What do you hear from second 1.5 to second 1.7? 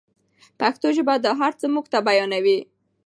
څه